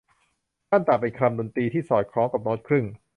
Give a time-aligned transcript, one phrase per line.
[0.69, 2.85] ขั้นต่ำเป็นคำดนตรีที่สอดคล้องกับโน๊ตครึ่ง